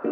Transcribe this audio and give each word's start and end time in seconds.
Hey, 0.00 0.10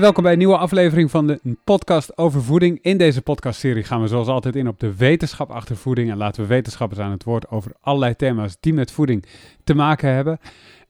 welkom 0.00 0.22
bij 0.22 0.32
een 0.32 0.38
nieuwe 0.38 0.56
aflevering 0.56 1.10
van 1.10 1.26
de 1.26 1.56
podcast 1.64 2.18
over 2.18 2.42
voeding. 2.42 2.78
In 2.82 2.98
deze 2.98 3.22
podcastserie 3.22 3.84
gaan 3.84 4.00
we 4.00 4.08
zoals 4.08 4.28
altijd 4.28 4.56
in 4.56 4.68
op 4.68 4.80
de 4.80 4.96
wetenschap 4.96 5.50
achter 5.50 5.76
voeding 5.76 6.10
en 6.10 6.16
laten 6.16 6.42
we 6.42 6.48
wetenschappers 6.48 7.00
aan 7.00 7.10
het 7.10 7.24
woord 7.24 7.48
over 7.50 7.72
allerlei 7.80 8.16
thema's 8.16 8.56
die 8.60 8.74
met 8.74 8.90
voeding 8.90 9.24
te 9.64 9.74
maken 9.74 10.12
hebben. 10.12 10.38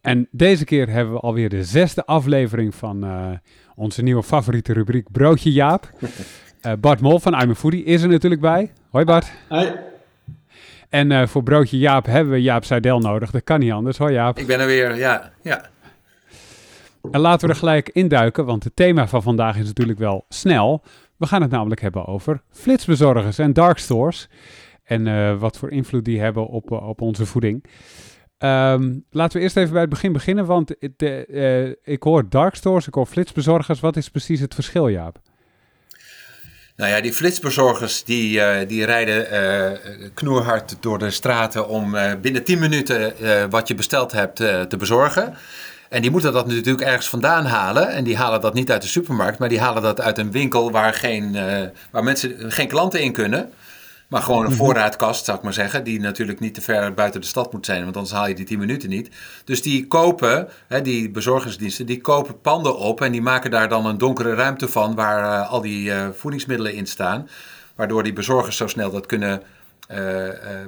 En 0.01 0.29
deze 0.31 0.65
keer 0.65 0.89
hebben 0.89 1.15
we 1.15 1.21
alweer 1.21 1.49
de 1.49 1.65
zesde 1.65 2.07
aflevering 2.07 2.75
van 2.75 3.05
uh, 3.05 3.31
onze 3.75 4.03
nieuwe 4.03 4.23
favoriete 4.23 4.73
rubriek 4.73 5.13
Broodje 5.13 5.53
Jaap. 5.53 5.91
Uh, 6.63 6.73
Bart 6.81 7.01
Mol 7.01 7.19
van 7.19 7.41
I'm 7.41 7.51
a 7.51 7.55
Foodie 7.55 7.85
is 7.85 8.03
er 8.03 8.09
natuurlijk 8.09 8.41
bij. 8.41 8.73
Hoi 8.91 9.05
Bart. 9.05 9.33
Hoi. 9.49 9.73
En 10.89 11.11
uh, 11.11 11.27
voor 11.27 11.43
Broodje 11.43 11.79
Jaap 11.79 12.07
hebben 12.07 12.33
we 12.33 12.43
Jaap 12.43 12.65
Seidel 12.65 12.99
nodig. 12.99 13.31
Dat 13.31 13.45
kan 13.45 13.61
niet 13.61 13.73
anders. 13.73 13.99
Hoi 13.99 14.13
Jaap. 14.13 14.39
Ik 14.39 14.47
ben 14.47 14.61
er 14.61 14.67
weer, 14.67 14.97
ja. 14.97 15.33
ja. 15.43 15.69
En 17.11 17.21
laten 17.21 17.47
we 17.47 17.53
er 17.53 17.59
gelijk 17.59 17.89
induiken, 17.89 18.45
want 18.45 18.65
het 18.65 18.77
thema 18.77 19.09
van 19.09 19.23
vandaag 19.23 19.57
is 19.57 19.67
natuurlijk 19.67 19.99
wel 19.99 20.25
snel. 20.29 20.83
We 21.17 21.27
gaan 21.27 21.43
het 21.43 21.51
namelijk 21.51 21.81
hebben 21.81 22.07
over 22.07 22.43
flitsbezorgers 22.51 23.39
en 23.39 23.53
dark 23.53 23.79
stores. 23.79 24.29
En 24.85 25.07
uh, 25.07 25.39
wat 25.39 25.59
voor 25.59 25.71
invloed 25.71 26.05
die 26.05 26.21
hebben 26.21 26.47
op, 26.47 26.71
op 26.71 27.01
onze 27.01 27.27
voeding. 27.27 27.65
Um, 28.39 29.05
laten 29.11 29.37
we 29.37 29.43
eerst 29.43 29.57
even 29.57 29.73
bij 29.73 29.81
het 29.81 29.91
begin 29.91 30.13
beginnen, 30.13 30.47
want 30.47 30.77
de, 30.97 31.27
uh, 31.29 31.93
ik 31.95 32.03
hoor 32.03 32.29
dark 32.29 32.55
stores, 32.55 32.87
ik 32.87 32.95
hoor 32.95 33.07
flitsbezorgers. 33.07 33.81
Wat 33.81 33.97
is 33.97 34.11
precies 34.11 34.41
het 34.41 34.55
verschil, 34.55 34.89
Jaap? 34.89 35.19
Nou 36.79 36.91
ja, 36.91 37.01
die 37.01 37.13
flitsbezorgers 37.13 38.05
die, 38.05 38.67
die 38.67 38.85
rijden 38.85 39.81
knoerhard 40.15 40.77
door 40.81 40.99
de 40.99 41.11
straten 41.11 41.69
om 41.69 41.97
binnen 42.21 42.45
10 42.45 42.59
minuten 42.59 43.13
wat 43.51 43.69
je 43.69 43.75
besteld 43.75 44.13
hebt 44.13 44.37
te 44.37 44.77
bezorgen. 44.79 45.35
En 45.89 46.03
die 46.03 46.11
moeten 46.11 46.33
dat 46.33 46.47
natuurlijk 46.47 46.81
ergens 46.81 47.09
vandaan 47.09 47.45
halen. 47.45 47.89
En 47.89 48.05
die 48.05 48.17
halen 48.17 48.41
dat 48.41 48.55
niet 48.55 48.71
uit 48.71 48.83
de 48.83 48.89
supermarkt, 48.89 49.39
maar 49.39 49.49
die 49.49 49.61
halen 49.61 49.83
dat 49.83 50.01
uit 50.01 50.19
een 50.19 50.31
winkel 50.31 50.71
waar, 50.71 50.95
geen, 50.95 51.37
waar 51.91 52.05
mensen 52.05 52.53
geen 52.53 52.69
klanten 52.69 53.01
in 53.01 53.13
kunnen. 53.13 53.53
Maar 54.09 54.23
gewoon 54.23 54.45
een 54.45 54.53
voorraadkast, 54.53 55.25
zou 55.25 55.39
ik 55.39 55.43
maar 55.45 55.53
zeggen. 55.53 55.85
Die 55.85 56.01
natuurlijk 56.01 56.41
niet 56.41 56.55
te 56.55 56.61
ver 56.61 56.95
buiten 56.95 57.21
de 57.21 57.27
stad 57.27 57.53
moet 57.53 57.67
zijn, 57.67 57.85
want 57.85 57.97
anders 57.97 58.15
haal 58.15 58.29
je 58.29 58.35
die 58.35 58.45
10 58.45 58.59
minuten 58.59 58.89
niet. 58.89 59.11
Dus 59.45 59.63
die 59.63 59.87
kopen, 59.87 60.49
hè, 60.69 60.83
die 60.83 61.11
bezorgersdiensten, 61.11 61.87
die 61.87 62.01
kopen 62.01 62.41
panden 62.41 62.79
op. 62.79 63.01
En 63.01 63.13
die 63.13 63.23
maken 63.23 63.51
daar 63.51 63.69
dan 63.69 63.87
een 63.87 63.99
donkere 63.99 64.35
ruimte 64.35 64.69
van 64.69 64.95
waar 64.95 65.23
uh, 65.25 65.51
al 65.51 65.61
die 65.61 65.91
uh, 65.91 66.09
voedingsmiddelen 66.13 66.75
in 66.75 66.87
staan. 66.87 67.29
Waardoor 67.75 68.03
die 68.03 68.13
bezorgers 68.13 68.57
zo 68.57 68.67
snel 68.67 68.91
dat 68.91 69.07
kunnen 69.07 69.43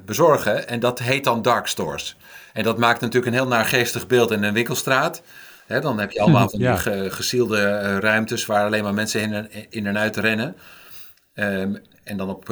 bezorgen. 0.04 0.68
En 0.68 0.80
dat 0.80 0.98
heet 0.98 1.24
dan 1.24 1.42
dark 1.42 1.66
stores. 1.66 2.16
En 2.52 2.62
dat 2.62 2.78
maakt 2.78 3.00
natuurlijk 3.00 3.26
een 3.26 3.40
heel 3.40 3.48
naargeestig 3.48 4.06
beeld 4.06 4.30
in 4.30 4.42
een 4.42 4.52
winkelstraat. 4.52 5.22
dan 5.66 5.98
heb 5.98 6.10
je 6.10 6.20
allemaal 6.20 6.48
van 6.48 6.58
die 6.58 6.76
ge, 6.76 7.06
gesielde 7.10 7.58
uh, 7.58 7.98
ruimtes 7.98 8.46
waar 8.46 8.64
alleen 8.64 8.82
maar 8.82 8.94
mensen 8.94 9.20
in 9.20 9.32
en, 9.32 9.48
in 9.70 9.86
en 9.86 9.98
uit 9.98 10.16
rennen. 10.16 10.56
Um, 11.34 11.82
en 12.04 12.16
dan 12.16 12.28
op 12.28 12.48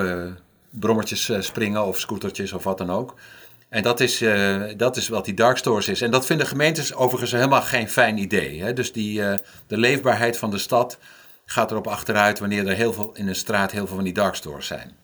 brommertjes 0.71 1.29
uh, 1.29 1.41
springen 1.41 1.87
of 1.87 1.99
scootertjes 1.99 2.53
of 2.53 2.65
wat 2.65 2.79
dan 2.79 2.91
ook. 2.91 3.15
En 3.69 3.83
dat 3.83 4.01
is, 4.01 4.25
dat 4.77 4.97
is 4.97 5.09
wat 5.09 5.25
die 5.25 5.35
dark 5.35 5.57
stores 5.57 5.89
is. 5.89 6.01
En 6.01 6.11
dat 6.11 6.27
vinden 6.27 6.47
gemeentes 6.47 6.95
overigens 6.95 7.33
helemaal 7.33 7.63
geen 7.63 7.89
fijn 7.89 8.19
idee. 8.19 8.63
Hè? 8.63 8.73
Dus 8.73 8.93
die, 8.93 9.21
de 9.67 9.79
leefbaarheid 9.79 10.39
van 10.39 10.51
de 10.51 10.59
stad 10.59 10.99
gaat 11.45 11.71
erop 11.71 11.87
achteruit 11.87 12.39
wanneer 12.39 12.67
er 12.67 12.75
heel 12.75 12.93
veel 12.93 13.11
in 13.15 13.29
een 13.29 13.35
straat 13.35 13.73
heel 13.73 13.87
veel 13.87 13.95
van 13.95 14.05
die 14.05 14.13
dark 14.13 14.35
stores 14.35 14.67
zijn. 14.67 14.97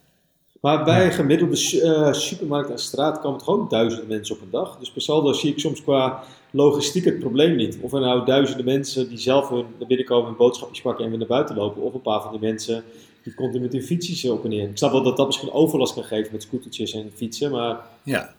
Maar 0.65 0.85
bij 0.85 1.07
een 1.07 1.13
gemiddelde 1.13 1.57
uh, 1.73 2.13
supermarkt 2.13 2.71
en 2.71 2.79
straat 2.79 3.21
komen 3.21 3.39
toch 3.39 3.49
ook 3.49 3.71
duizenden 3.71 4.09
mensen 4.09 4.35
op 4.35 4.41
een 4.41 4.51
dag. 4.51 4.79
Dus 4.79 4.91
per 4.91 5.03
saldo 5.03 5.33
zie 5.33 5.51
ik 5.51 5.59
soms 5.59 5.83
qua 5.83 6.23
logistiek 6.51 7.05
het 7.05 7.19
probleem 7.19 7.57
niet. 7.57 7.79
Of 7.81 7.93
er 7.93 8.01
nou 8.01 8.25
duizenden 8.25 8.65
mensen 8.65 9.09
die 9.09 9.19
zelf 9.19 9.49
hun 9.49 9.67
naar 9.79 9.89
binnen 9.89 10.07
komen, 10.07 10.31
een 10.31 10.37
boodschapjes 10.37 10.81
pakken 10.81 11.05
en 11.05 11.11
weer 11.11 11.19
naar 11.19 11.29
buiten 11.29 11.57
lopen. 11.57 11.83
Of 11.83 11.95
een 11.95 12.03
paar 12.03 12.23
van 12.23 12.31
die 12.31 12.41
mensen 12.41 12.85
die 13.25 13.35
continu 13.35 13.63
met 13.63 13.73
hun 13.73 13.83
fietsjes 13.83 14.25
op 14.25 14.45
en 14.45 14.51
neer. 14.51 14.69
Ik 14.69 14.79
snap 14.79 14.93
wel 14.93 15.03
dat 15.03 15.17
dat 15.17 15.27
misschien 15.27 15.53
overlast 15.53 15.95
kan 15.95 16.05
geven 16.05 16.33
met 16.33 16.43
scootertjes 16.43 16.93
en 16.93 17.13
fietsen, 17.15 17.51
maar 17.51 17.81
ja. 18.03 18.35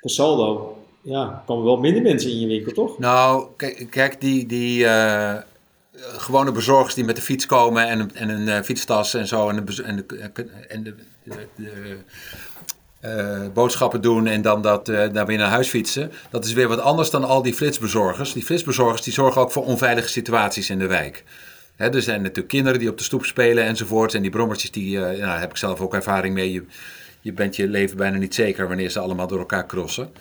per 0.00 0.10
saldo 0.10 0.78
ja, 1.02 1.42
komen 1.46 1.64
wel 1.64 1.76
minder 1.76 2.02
mensen 2.02 2.30
in 2.30 2.40
je 2.40 2.46
winkel, 2.46 2.72
toch? 2.72 2.98
Nou, 2.98 3.46
kijk, 3.56 3.86
kijk 3.90 4.20
die... 4.20 4.46
die 4.46 4.84
uh 4.84 5.38
gewone 6.16 6.52
bezorgers 6.52 6.94
die 6.94 7.04
met 7.04 7.16
de 7.16 7.22
fiets 7.22 7.46
komen 7.46 7.88
en, 7.88 8.14
en 8.14 8.28
een 8.28 8.46
uh, 8.46 8.60
fietstas 8.60 9.14
en 9.14 9.26
zo 9.26 9.48
en 9.48 9.64
de, 9.64 9.82
en 9.82 9.96
de, 9.96 10.46
en 10.68 10.82
de, 10.82 10.94
de, 11.22 11.48
de 11.54 11.96
uh, 13.04 13.52
boodschappen 13.52 14.00
doen 14.00 14.26
en 14.26 14.42
dan 14.42 14.62
dat, 14.62 14.88
uh, 14.88 15.12
daar 15.12 15.26
weer 15.26 15.38
naar 15.38 15.48
huis 15.48 15.68
fietsen. 15.68 16.12
Dat 16.30 16.44
is 16.44 16.52
weer 16.52 16.68
wat 16.68 16.80
anders 16.80 17.10
dan 17.10 17.24
al 17.24 17.42
die 17.42 17.54
flitsbezorgers. 17.54 18.32
Die 18.32 18.42
flitsbezorgers 18.42 19.02
die 19.02 19.12
zorgen 19.12 19.40
ook 19.40 19.52
voor 19.52 19.64
onveilige 19.64 20.08
situaties 20.08 20.70
in 20.70 20.78
de 20.78 20.86
wijk. 20.86 21.24
Hè, 21.76 21.94
er 21.94 22.02
zijn 22.02 22.20
natuurlijk 22.20 22.48
kinderen 22.48 22.78
die 22.78 22.88
op 22.88 22.98
de 22.98 23.04
stoep 23.04 23.24
spelen 23.24 23.64
enzovoort. 23.64 24.14
En 24.14 24.22
die 24.22 24.30
brommertjes, 24.30 24.70
die, 24.70 24.98
nou, 24.98 25.16
daar 25.16 25.40
heb 25.40 25.50
ik 25.50 25.56
zelf 25.56 25.80
ook 25.80 25.94
ervaring 25.94 26.34
mee. 26.34 26.52
Je, 26.52 26.64
je 27.20 27.32
bent 27.32 27.56
je 27.56 27.68
leven 27.68 27.96
bijna 27.96 28.16
niet 28.16 28.34
zeker 28.34 28.68
wanneer 28.68 28.90
ze 28.90 28.98
allemaal 28.98 29.26
door 29.26 29.38
elkaar 29.38 29.66
crossen. 29.66 30.12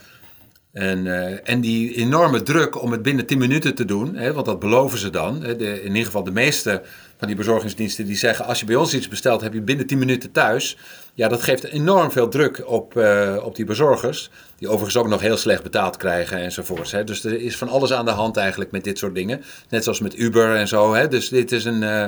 En, 0.73 1.05
uh, 1.05 1.49
en 1.49 1.61
die 1.61 1.95
enorme 1.95 2.43
druk 2.43 2.81
om 2.81 2.91
het 2.91 3.01
binnen 3.01 3.25
10 3.25 3.37
minuten 3.37 3.75
te 3.75 3.85
doen, 3.85 4.15
hè, 4.15 4.33
want 4.33 4.45
dat 4.45 4.59
beloven 4.59 4.99
ze 4.99 5.09
dan. 5.09 5.43
Hè, 5.43 5.55
de, 5.55 5.81
in 5.81 5.87
ieder 5.87 6.05
geval 6.05 6.23
de 6.23 6.31
meeste 6.31 6.81
van 7.23 7.31
die 7.31 7.41
bezorgingsdiensten 7.43 8.05
die 8.05 8.15
zeggen: 8.15 8.45
als 8.45 8.59
je 8.59 8.65
bij 8.65 8.75
ons 8.75 8.93
iets 8.93 9.07
bestelt, 9.07 9.41
heb 9.41 9.53
je 9.53 9.61
binnen 9.61 9.87
10 9.87 9.97
minuten 9.97 10.31
thuis. 10.31 10.77
Ja, 11.13 11.27
dat 11.27 11.43
geeft 11.43 11.63
enorm 11.63 12.11
veel 12.11 12.29
druk 12.29 12.63
op, 12.67 12.97
uh, 12.97 13.37
op 13.43 13.55
die 13.55 13.65
bezorgers. 13.65 14.29
Die 14.57 14.67
overigens 14.67 14.97
ook 14.97 15.07
nog 15.07 15.21
heel 15.21 15.37
slecht 15.37 15.63
betaald 15.63 15.97
krijgen 15.97 16.37
enzovoorts. 16.37 16.91
Hè. 16.91 17.03
Dus 17.03 17.23
er 17.23 17.41
is 17.41 17.57
van 17.57 17.69
alles 17.69 17.93
aan 17.93 18.05
de 18.05 18.11
hand 18.11 18.37
eigenlijk 18.37 18.71
met 18.71 18.83
dit 18.83 18.97
soort 18.97 19.15
dingen. 19.15 19.43
Net 19.69 19.83
zoals 19.83 19.99
met 19.99 20.17
Uber 20.17 20.55
en 20.55 20.67
zo. 20.67 20.93
Hè. 20.93 21.07
Dus 21.07 21.29
dit 21.29 21.51
is 21.51 21.65
een. 21.65 21.81
Uh, 21.81 22.07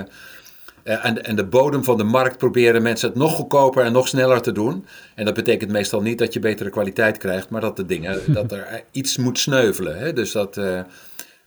en, 0.83 1.23
en 1.23 1.35
de 1.35 1.45
bodem 1.45 1.83
van 1.83 1.97
de 1.97 2.03
markt 2.03 2.37
proberen 2.37 2.81
mensen 2.81 3.09
het 3.09 3.17
nog 3.17 3.35
goedkoper 3.35 3.83
en 3.83 3.91
nog 3.91 4.07
sneller 4.07 4.41
te 4.41 4.51
doen. 4.51 4.85
En 5.15 5.25
dat 5.25 5.33
betekent 5.33 5.71
meestal 5.71 6.01
niet 6.01 6.17
dat 6.17 6.33
je 6.33 6.39
betere 6.39 6.69
kwaliteit 6.69 7.17
krijgt, 7.17 7.49
maar 7.49 7.61
dat 7.61 7.75
de 7.75 7.85
dingen, 7.85 8.19
dat 8.33 8.51
er 8.51 8.83
iets 8.91 9.17
moet 9.17 9.39
sneuvelen. 9.39 9.97
Hè? 9.97 10.13
Dus 10.13 10.31
dat, 10.31 10.57
uh, 10.57 10.79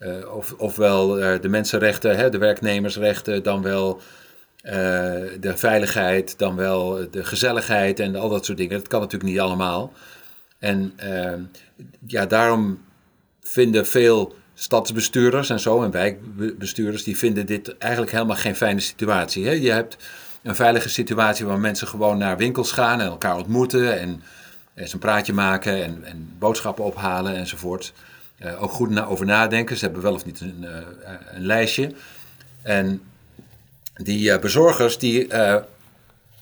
uh, 0.00 0.34
of, 0.34 0.52
ofwel 0.52 1.08
de 1.40 1.48
mensenrechten, 1.48 2.16
hè, 2.16 2.30
de 2.30 2.38
werknemersrechten, 2.38 3.42
dan 3.42 3.62
wel 3.62 4.00
de 5.40 5.52
veiligheid, 5.56 6.38
dan 6.38 6.56
wel 6.56 7.10
de 7.10 7.24
gezelligheid 7.24 8.00
en 8.00 8.16
al 8.16 8.28
dat 8.28 8.44
soort 8.44 8.58
dingen. 8.58 8.78
Dat 8.78 8.88
kan 8.88 9.00
natuurlijk 9.00 9.30
niet 9.30 9.40
allemaal. 9.40 9.92
En 10.58 10.92
ja, 12.06 12.26
daarom 12.26 12.78
vinden 13.42 13.86
veel 13.86 14.34
stadsbestuurders 14.54 15.50
en 15.50 15.60
zo 15.60 15.82
en 15.82 15.90
wijkbestuurders, 15.90 17.04
die 17.04 17.18
vinden 17.18 17.46
dit 17.46 17.78
eigenlijk 17.78 18.12
helemaal 18.12 18.36
geen 18.36 18.56
fijne 18.56 18.80
situatie. 18.80 19.46
Hè? 19.46 19.52
Je 19.52 19.70
hebt 19.70 19.96
een 20.42 20.54
veilige 20.54 20.88
situatie 20.88 21.46
waar 21.46 21.58
mensen 21.58 21.88
gewoon 21.88 22.18
naar 22.18 22.36
winkels 22.36 22.72
gaan 22.72 23.00
en 23.00 23.06
elkaar 23.06 23.36
ontmoeten 23.36 23.98
en 24.00 24.22
eens 24.74 24.92
een 24.92 24.98
praatje 24.98 25.32
maken 25.32 25.84
en, 25.84 26.04
en 26.04 26.34
boodschappen 26.38 26.84
ophalen 26.84 27.36
enzovoort. 27.36 27.92
Uh, 28.44 28.62
ook 28.62 28.70
goed 28.70 28.90
na, 28.90 29.06
over 29.06 29.26
nadenken. 29.26 29.76
Ze 29.76 29.84
hebben 29.84 30.02
wel 30.02 30.14
of 30.14 30.24
niet 30.24 30.40
een, 30.40 30.56
uh, 30.60 30.70
een 31.32 31.46
lijstje. 31.46 31.92
En 32.62 33.02
die 33.94 34.30
uh, 34.30 34.38
bezorgers 34.38 34.98
die 34.98 35.26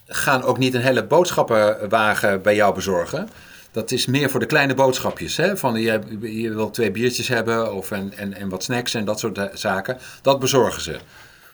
gaan 0.06 0.42
ook 0.42 0.58
niet 0.58 0.74
een 0.74 0.80
hele 0.80 1.04
boodschappenwagen 1.04 2.42
bij 2.42 2.54
jou 2.54 2.74
bezorgen. 2.74 3.28
Dat 3.70 3.90
is 3.90 4.06
meer 4.06 4.30
voor 4.30 4.40
de 4.40 4.46
kleine 4.46 4.74
boodschapjes. 4.74 5.36
Hè? 5.36 5.56
Van 5.56 5.80
je, 5.80 6.00
wil 6.54 6.70
twee 6.70 6.90
biertjes 6.90 7.28
hebben 7.28 7.74
of 7.74 7.90
en, 7.90 8.12
en, 8.16 8.34
en 8.34 8.48
wat 8.48 8.62
snacks 8.62 8.94
en 8.94 9.04
dat 9.04 9.18
soort 9.18 9.50
zaken. 9.52 9.98
Dat 10.22 10.40
bezorgen 10.40 10.82
ze. 10.82 10.98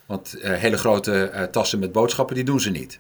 Want 0.07 0.37
hele 0.41 0.77
grote 0.77 1.49
tassen 1.51 1.79
met 1.79 1.93
boodschappen, 1.93 2.35
die 2.35 2.45
doen 2.45 2.61
ze 2.61 2.71
niet. 2.71 2.99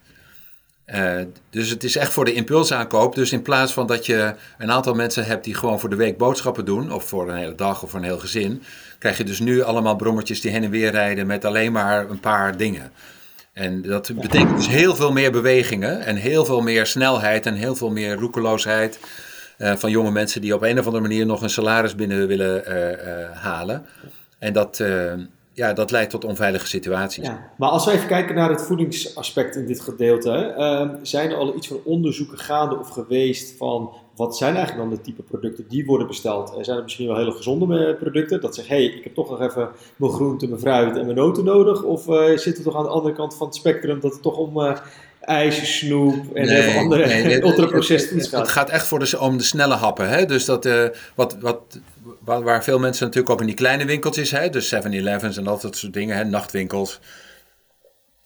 Uh, 0.86 1.20
dus 1.50 1.70
het 1.70 1.84
is 1.84 1.96
echt 1.96 2.12
voor 2.12 2.24
de 2.24 2.32
impulsaankoop. 2.32 3.14
Dus 3.14 3.32
in 3.32 3.42
plaats 3.42 3.72
van 3.72 3.86
dat 3.86 4.06
je 4.06 4.34
een 4.58 4.70
aantal 4.70 4.94
mensen 4.94 5.24
hebt 5.24 5.44
die 5.44 5.54
gewoon 5.54 5.80
voor 5.80 5.90
de 5.90 5.96
week 5.96 6.18
boodschappen 6.18 6.64
doen, 6.64 6.92
of 6.92 7.04
voor 7.04 7.28
een 7.28 7.36
hele 7.36 7.54
dag 7.54 7.82
of 7.82 7.90
voor 7.90 7.98
een 7.98 8.04
heel 8.04 8.18
gezin, 8.18 8.62
krijg 8.98 9.16
je 9.18 9.24
dus 9.24 9.40
nu 9.40 9.62
allemaal 9.62 9.96
brommertjes 9.96 10.40
die 10.40 10.50
heen 10.50 10.64
en 10.64 10.70
weer 10.70 10.90
rijden 10.90 11.26
met 11.26 11.44
alleen 11.44 11.72
maar 11.72 12.10
een 12.10 12.20
paar 12.20 12.56
dingen. 12.56 12.92
En 13.52 13.82
dat 13.82 14.10
betekent 14.20 14.56
dus 14.56 14.68
heel 14.68 14.96
veel 14.96 15.12
meer 15.12 15.32
bewegingen 15.32 16.00
en 16.00 16.16
heel 16.16 16.44
veel 16.44 16.60
meer 16.60 16.86
snelheid 16.86 17.46
en 17.46 17.54
heel 17.54 17.76
veel 17.76 17.90
meer 17.90 18.14
roekeloosheid 18.14 18.98
uh, 19.58 19.76
van 19.76 19.90
jonge 19.90 20.10
mensen 20.10 20.40
die 20.40 20.54
op 20.54 20.62
een 20.62 20.78
of 20.78 20.84
andere 20.84 21.02
manier 21.02 21.26
nog 21.26 21.42
een 21.42 21.50
salaris 21.50 21.94
binnen 21.94 22.26
willen 22.26 22.62
uh, 22.68 23.36
halen. 23.36 23.86
En 24.38 24.52
dat, 24.52 24.84
ja, 25.52 25.72
dat 25.72 25.90
leidt 25.90 26.10
tot 26.10 26.24
onveilige 26.24 26.66
situaties. 26.66 27.26
Ja, 27.26 27.50
maar 27.56 27.68
als 27.68 27.84
we 27.84 27.92
even 27.92 28.06
kijken 28.06 28.34
naar 28.34 28.50
het 28.50 28.62
voedingsaspect 28.62 29.56
in 29.56 29.66
dit 29.66 29.80
gedeelte, 29.80 30.54
uh, 30.58 30.88
zijn 31.02 31.30
er 31.30 31.36
al 31.36 31.56
iets 31.56 31.68
van 31.68 31.80
onderzoeken 31.84 32.38
gaande 32.38 32.78
of 32.78 32.88
geweest 32.88 33.56
van 33.56 33.94
wat 34.16 34.36
zijn 34.36 34.56
eigenlijk 34.56 34.88
dan 34.88 34.98
de 34.98 35.02
type 35.04 35.22
producten 35.22 35.64
die 35.68 35.86
worden 35.86 36.06
besteld? 36.06 36.56
En 36.56 36.64
zijn 36.64 36.76
er 36.76 36.82
misschien 36.82 37.06
wel 37.06 37.16
hele 37.16 37.32
gezonde 37.32 37.94
producten? 37.94 38.40
Dat 38.40 38.54
zegt, 38.54 38.68
hé, 38.68 38.74
hey, 38.74 38.84
ik 38.84 39.04
heb 39.04 39.14
toch 39.14 39.30
nog 39.30 39.40
even 39.40 39.68
mijn 39.96 40.12
groenten, 40.12 40.48
mijn 40.48 40.60
fruit 40.60 40.96
en 40.96 41.04
mijn 41.04 41.16
noten 41.16 41.44
nodig? 41.44 41.82
Of 41.82 42.06
uh, 42.06 42.36
zit 42.36 42.58
er 42.58 42.64
toch 42.64 42.76
aan 42.76 42.82
de 42.82 42.88
andere 42.88 43.14
kant 43.14 43.36
van 43.36 43.46
het 43.46 43.56
spectrum 43.56 44.00
dat 44.00 44.12
het 44.12 44.22
toch 44.22 44.36
om 44.36 44.58
uh, 44.58 44.76
ijs, 45.20 45.78
snoep 45.78 46.34
en 46.34 46.46
nee, 46.46 46.78
andere 46.78 47.06
nee, 47.06 47.42
ultraprocessed 47.46 48.28
gaat? 48.28 48.40
Het 48.40 48.50
gaat 48.50 48.70
echt 48.70 48.86
voor 48.86 48.98
de, 48.98 49.20
om 49.20 49.36
de 49.36 49.44
snelle 49.44 49.74
happen. 49.74 50.08
Hè? 50.08 50.26
Dus 50.26 50.44
dat, 50.44 50.66
uh, 50.66 50.88
wat, 51.14 51.36
wat, 51.40 51.60
waar, 52.24 52.64
veel 52.64 52.78
mensen 52.78 53.04
natuurlijk 53.04 53.32
ook 53.32 53.40
in 53.40 53.46
die 53.46 53.56
kleine 53.56 53.84
winkeltjes, 53.84 54.30
hè? 54.30 54.50
dus 54.50 54.74
7-Elevens 54.74 55.36
en 55.36 55.46
al 55.46 55.60
dat 55.60 55.76
soort 55.76 55.92
dingen, 55.92 56.16
hè? 56.16 56.24
nachtwinkels 56.24 57.00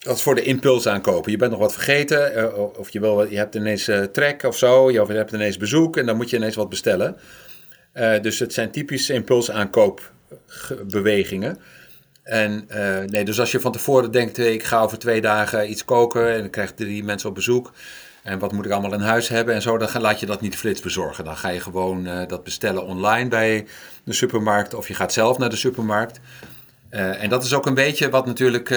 dat 0.06 0.16
is 0.16 0.22
voor 0.22 0.34
de 0.34 0.42
impuls 0.42 0.88
aankopen. 0.88 1.30
Je 1.30 1.36
bent 1.36 1.50
nog 1.50 1.60
wat 1.60 1.72
vergeten, 1.72 2.38
uh, 2.38 2.58
of 2.78 2.90
je, 2.90 3.00
wil, 3.00 3.30
je 3.30 3.36
hebt 3.36 3.54
ineens 3.54 3.88
uh, 3.88 4.02
trek 4.02 4.42
of 4.42 4.56
zo, 4.56 4.90
je, 4.90 5.02
of 5.02 5.08
je 5.08 5.14
hebt 5.14 5.32
ineens 5.32 5.56
bezoek 5.56 5.96
en 5.96 6.06
dan 6.06 6.16
moet 6.16 6.30
je 6.30 6.36
ineens 6.36 6.56
wat 6.56 6.68
bestellen. 6.68 7.16
Uh, 7.94 8.20
dus 8.20 8.38
het 8.38 8.52
zijn 8.52 8.70
typische 8.70 9.12
impulsaankoopbewegingen. 9.12 11.58
En 12.22 12.68
nee, 13.06 13.24
dus 13.24 13.40
als 13.40 13.52
je 13.52 13.60
van 13.60 13.72
tevoren 13.72 14.10
denkt, 14.10 14.38
ik 14.38 14.62
ga 14.62 14.80
over 14.80 14.98
twee 14.98 15.20
dagen 15.20 15.70
iets 15.70 15.84
koken 15.84 16.32
en 16.32 16.40
dan 16.40 16.50
krijg 16.50 16.70
ik 16.70 16.76
drie 16.76 17.04
mensen 17.04 17.28
op 17.28 17.34
bezoek. 17.34 17.72
En 18.26 18.38
wat 18.38 18.52
moet 18.52 18.64
ik 18.64 18.70
allemaal 18.70 18.92
in 18.92 19.00
huis 19.00 19.28
hebben 19.28 19.54
en 19.54 19.62
zo, 19.62 19.78
dan 19.78 20.00
laat 20.00 20.20
je 20.20 20.26
dat 20.26 20.40
niet 20.40 20.56
flits 20.56 20.80
bezorgen. 20.80 21.24
Dan 21.24 21.36
ga 21.36 21.48
je 21.48 21.60
gewoon 21.60 22.08
dat 22.28 22.44
bestellen 22.44 22.86
online 22.86 23.28
bij 23.28 23.66
de 24.04 24.12
supermarkt 24.12 24.74
of 24.74 24.88
je 24.88 24.94
gaat 24.94 25.12
zelf 25.12 25.38
naar 25.38 25.50
de 25.50 25.56
supermarkt. 25.56 26.20
en 26.90 27.28
dat 27.28 27.44
is 27.44 27.54
ook 27.54 27.66
een 27.66 27.74
beetje 27.74 28.10
wat 28.10 28.26
natuurlijk 28.26 28.70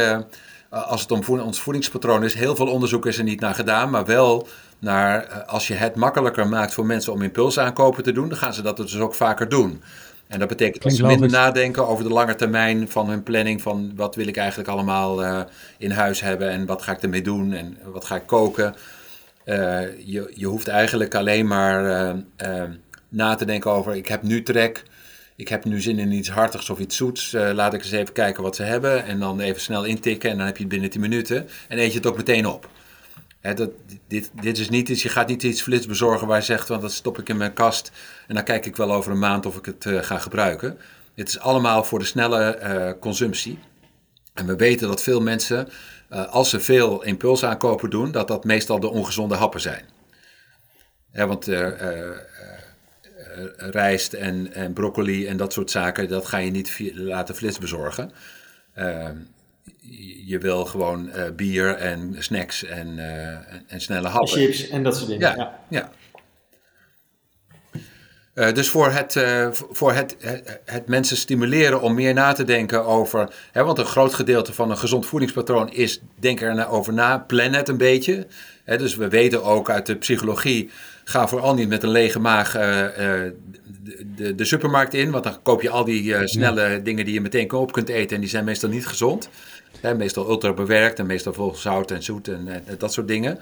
eh, 0.70 0.84
als 0.90 1.02
het 1.02 1.12
om 1.12 1.40
ons 1.40 1.62
voedingspatroon 1.62 2.24
is, 2.24 2.34
heel 2.34 2.56
veel 2.56 2.68
onderzoek 2.68 3.06
is 3.06 3.18
er 3.18 3.24
niet 3.24 3.40
naar 3.40 3.56
gedaan, 3.56 3.90
maar 3.90 4.06
wel 4.06 4.48
naar 4.80 5.24
eh, 5.24 5.48
als 5.48 5.68
je 5.68 5.74
het 5.74 5.96
makkelijker 5.96 6.48
maakt 6.48 6.74
voor 6.74 6.86
mensen 6.86 7.14
om 7.14 7.22
impulsaankopen 7.22 8.04
te 8.04 8.12
doen, 8.12 8.30
dan 8.30 8.38
gaan 8.38 8.54
ze 8.54 8.62
dat 8.62 8.78
dus 8.78 9.00
ook 9.00 9.16
vaker 9.16 9.50
doen. 9.50 9.82
En 10.28 10.40
dat 10.40 10.48
betekent 10.48 10.84
dat 10.84 10.94
ze 10.94 11.06
minder 11.06 11.30
nadenken 11.30 11.88
over 11.88 12.04
de 12.04 12.14
lange 12.14 12.36
termijn 12.36 12.90
van 12.90 13.10
hun 13.10 13.24
planning 13.24 13.62
van 13.62 13.92
wat 13.96 14.16
wil 14.16 14.28
ik 14.28 14.38
eigenlijk 14.38 14.70
allemaal 14.70 15.24
in 15.78 15.92
huis 15.92 16.22
hebben 16.22 16.50
en 16.50 16.66
wat 16.66 16.82
ga 16.82 16.92
ik 16.92 17.02
ermee 17.02 17.22
doen 17.22 17.54
en 17.54 17.78
wat 17.84 18.06
ga 18.06 18.16
ik 18.16 18.26
koken. 18.26 18.76
Uh, 19.50 19.82
je, 20.06 20.32
je 20.36 20.46
hoeft 20.46 20.68
eigenlijk 20.68 21.16
alleen 21.16 21.48
maar 21.48 21.84
uh, 22.42 22.64
na 23.10 23.36
te 23.36 23.46
denken 23.46 23.72
over 23.72 23.96
ik 23.96 24.08
heb 24.08 24.24
nu 24.24 24.44
trek, 24.44 24.84
ik 25.36 25.48
heb 25.48 25.66
nu 25.66 25.82
zin 25.82 26.00
in 26.00 26.12
iets 26.12 26.30
hartigs 26.30 26.70
of 26.70 26.80
iets 26.80 26.96
zoets. 26.96 27.32
Laat 27.32 27.74
ik 27.74 27.84
eens 27.84 27.92
even 27.92 28.14
kijken 28.14 28.44
wat 28.44 28.56
ze 28.56 28.64
hebben. 28.64 29.06
En 29.06 29.20
dan 29.20 29.40
even 29.40 29.62
snel 29.62 29.84
intikken 29.84 30.30
en 30.30 30.38
dan 30.38 30.46
heb 30.46 30.56
je 30.56 30.64
het 30.64 30.72
binnen 30.72 30.90
10 30.90 31.02
minuten. 31.02 31.50
En 31.68 31.80
eet 31.80 31.92
je 31.92 31.98
het 31.98 32.08
ook 32.08 32.18
meteen 32.18 32.46
op. 32.46 32.70
Dat, 33.42 33.70
dit, 34.08 34.32
dit 34.42 34.58
is 34.58 34.70
niet 34.70 34.90
iets, 34.90 35.04
je 35.04 35.10
gaat 35.10 35.28
niet 35.28 35.44
iets 35.44 35.62
flits 35.62 35.86
bezorgen 35.86 36.28
waar 36.28 36.38
je 36.38 36.44
zegt, 36.44 36.68
want 36.68 36.82
dat 36.82 36.92
stop 36.92 37.20
ik 37.20 37.30
in 37.30 37.38
mijn 37.38 37.54
kast. 37.54 37.92
En 38.28 38.36
dan 38.36 38.44
kijk 38.44 38.66
ik 38.66 38.76
wel 38.76 38.94
over 38.94 39.12
een 39.12 39.20
maand 39.20 39.46
of 39.46 39.58
ik 39.58 39.66
het 39.66 40.06
ga 40.06 40.18
gebruiken. 40.18 40.78
Het 41.16 41.28
is 41.28 41.40
allemaal 41.40 41.84
voor 41.84 42.00
de 42.00 42.06
snelle 42.06 42.98
consumptie. 43.00 43.60
En 44.34 44.46
we 44.46 44.56
weten 44.56 44.88
dat 44.88 45.04
veel 45.04 45.22
mensen, 45.22 45.70
als 46.10 46.50
ze 46.50 46.60
veel 46.60 47.04
impulsaankopen 47.04 47.90
doen, 47.90 48.12
dat 48.12 48.28
dat 48.28 48.44
meestal 48.44 48.80
de 48.80 48.90
ongezonde 48.90 49.36
happen 49.36 49.62
zijn. 49.62 49.86
Ja, 51.14 51.28
want 51.28 51.48
eh, 51.48 51.68
rijst 53.58 54.14
en, 54.14 54.54
en 54.54 54.74
broccoli 54.74 55.28
en 55.28 55.38
dat 55.38 55.54
soort 55.54 55.72
zaken, 55.72 56.10
dat 56.10 56.26
ga 56.26 56.38
je 56.38 56.52
niet 56.52 56.80
laten 56.94 57.36
flits 57.36 57.58
bezorgen. 57.58 58.12
Ehm, 58.74 59.16
je 60.26 60.38
wil 60.38 60.66
gewoon 60.66 61.10
uh, 61.16 61.30
bier 61.36 61.76
en 61.76 62.16
snacks 62.18 62.64
en, 62.64 62.88
uh, 62.98 63.28
en, 63.28 63.64
en, 63.68 63.82
snelle 63.82 64.08
happen. 64.08 64.30
Chips 64.30 64.70
en 64.70 64.84
dat 64.84 64.96
soort 64.98 65.10
dingen. 65.10 65.36
Ja, 65.38 65.60
ja. 65.70 65.92
Uh, 68.36 68.54
dus 68.54 68.70
voor, 68.70 68.92
het, 68.92 69.24
voor 69.72 69.94
het, 69.94 70.16
het, 70.20 70.60
het, 70.66 70.88
mensen 70.88 71.18
stimuleren 71.18 71.82
om 71.82 71.94
meer 71.94 72.14
na 72.14 72.34
te 72.34 72.44
denken 72.44 72.86
over. 72.86 73.30
Hè, 73.52 73.64
want 73.64 73.78
een 73.78 73.86
groot 73.86 74.14
gedeelte 74.14 74.54
van 74.54 74.72
een 74.72 74.78
gezond 74.78 75.06
voedingspatroon 75.06 75.72
is 75.72 76.02
denk 76.16 76.42
erover 76.42 76.94
na, 76.94 77.20
plan 77.20 77.54
het 77.54 77.70
een 77.70 77.78
beetje. 77.78 78.28
Hè, 78.64 78.78
dus 78.78 78.96
we 78.96 79.08
weten 79.08 79.44
ook 79.44 79.70
uit 79.70 79.86
de 79.86 79.96
psychologie 79.96 80.70
Ga 81.10 81.28
vooral 81.28 81.54
niet 81.54 81.70
met 81.70 81.84
een 81.84 81.90
lege 81.90 82.20
maag 82.20 82.56
uh, 82.56 82.62
de, 82.62 83.34
de, 84.16 84.36
de, 84.36 84.46
supermarkt 84.46 84.94
in, 84.94 85.12
want 85.12 85.24
dan 85.24 85.42
koop 85.42 85.62
je 85.62 85.70
al 85.70 85.84
die 85.84 86.28
snelle 86.28 86.82
dingen 86.82 87.06
die 87.06 87.14
je 87.14 87.22
meteen 87.22 87.52
op 87.52 87.72
kunt 87.72 87.90
eten 87.90 88.16
en 88.16 88.22
die 88.22 88.30
zijn 88.30 88.46
meestal 88.46 88.70
niet 88.70 88.88
gezond. 88.88 89.30
Hè, 89.82 89.96
meestal 89.96 90.30
ultra 90.30 90.54
bewerkt 90.54 91.00
en 91.00 91.06
meestal 91.06 91.34
vol 91.34 91.56
zout 91.56 91.92
en 91.92 92.04
zoet 92.04 92.28
en, 92.28 92.48
en 92.48 92.76
dat 92.78 92.94
soort 92.94 93.08
dingen. 93.08 93.40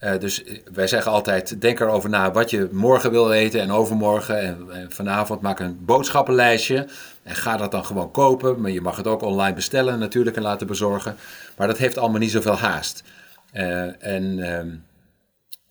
Uh, 0.00 0.18
dus 0.18 0.44
wij 0.72 0.86
zeggen 0.86 1.12
altijd, 1.12 1.60
denk 1.60 1.80
erover 1.80 2.10
na 2.10 2.32
wat 2.32 2.50
je 2.50 2.68
morgen 2.72 3.10
wil 3.10 3.32
eten 3.32 3.60
en 3.60 3.70
overmorgen 3.70 4.70
en, 4.70 4.90
vanavond. 4.92 5.40
Maak 5.40 5.60
een 5.60 5.84
boodschappenlijstje 5.84 6.86
en 7.22 7.34
ga 7.34 7.56
dat 7.56 7.70
dan 7.70 7.84
gewoon 7.84 8.10
kopen. 8.10 8.60
Maar 8.60 8.70
je 8.70 8.80
mag 8.80 8.96
het 8.96 9.06
ook 9.06 9.22
online 9.22 9.54
bestellen 9.54 9.98
natuurlijk 9.98 10.36
en 10.36 10.42
laten 10.42 10.66
bezorgen. 10.66 11.16
Maar 11.56 11.66
dat 11.66 11.78
heeft 11.78 11.98
allemaal 11.98 12.20
niet 12.20 12.30
zoveel 12.30 12.56
haast. 12.56 13.02
Uh, 13.54 14.04
en... 14.04 14.38
Ehm, 14.38 14.68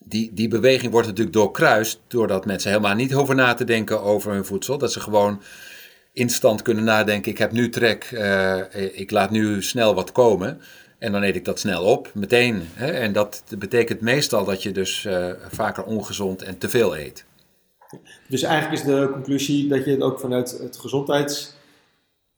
die, 0.07 0.33
die 0.33 0.47
beweging 0.47 0.91
wordt 0.91 1.07
natuurlijk 1.07 1.35
doorkruist 1.35 1.99
doordat 2.07 2.45
mensen 2.45 2.69
helemaal 2.69 2.95
niet 2.95 3.11
hoeven 3.11 3.35
na 3.35 3.53
te 3.53 3.63
denken 3.63 4.01
over 4.01 4.31
hun 4.31 4.45
voedsel. 4.45 4.77
Dat 4.77 4.91
ze 4.91 4.99
gewoon 4.99 5.41
instant 6.13 6.61
kunnen 6.61 6.83
nadenken, 6.83 7.31
ik 7.31 7.37
heb 7.37 7.51
nu 7.51 7.69
trek, 7.69 8.11
ik 8.93 9.11
laat 9.11 9.31
nu 9.31 9.63
snel 9.63 9.95
wat 9.95 10.11
komen. 10.11 10.61
En 11.05 11.11
dan 11.11 11.23
eet 11.23 11.35
ik 11.35 11.45
dat 11.45 11.59
snel 11.59 11.83
op, 11.83 12.11
meteen. 12.13 12.67
Hè? 12.73 12.91
En 12.91 13.13
dat 13.13 13.43
betekent 13.57 14.01
meestal 14.01 14.45
dat 14.45 14.63
je 14.63 14.71
dus 14.71 15.05
uh, 15.07 15.27
vaker 15.49 15.83
ongezond 15.83 16.41
en 16.41 16.57
te 16.57 16.69
veel 16.69 16.97
eet. 16.97 17.25
Dus 18.27 18.43
eigenlijk 18.43 18.81
is 18.81 18.87
de 18.87 19.09
conclusie 19.11 19.67
dat 19.67 19.85
je 19.85 19.91
het 19.91 20.01
ook 20.01 20.19
vanuit 20.19 20.57
het 20.61 20.77
gezondheids 20.77 21.53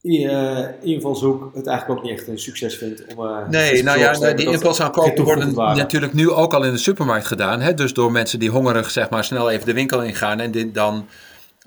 uh, 0.01 0.65
invalshoek 0.81 1.55
het 1.55 1.67
eigenlijk 1.67 1.99
ook 1.99 2.05
niet 2.05 2.17
echt 2.19 2.27
een 2.27 2.39
succes 2.39 2.75
vindt. 2.75 3.03
Om, 3.15 3.25
uh, 3.25 3.47
nee, 3.49 3.83
nou 3.83 3.99
ja, 3.99 4.33
die 4.33 4.51
impulsaankopen 4.51 5.23
worden 5.23 5.53
natuurlijk 5.53 6.13
nu 6.13 6.29
ook 6.29 6.53
al 6.53 6.63
in 6.63 6.71
de 6.71 6.77
supermarkt 6.77 7.27
gedaan. 7.27 7.61
Hè? 7.61 7.73
Dus 7.73 7.93
door 7.93 8.11
mensen 8.11 8.39
die 8.39 8.49
hongerig 8.49 8.91
zeg 8.91 9.09
maar 9.09 9.23
snel 9.23 9.49
even 9.49 9.65
de 9.65 9.73
winkel 9.73 10.03
ingaan 10.03 10.39
en 10.39 10.51
dit 10.51 10.73
dan 10.73 11.07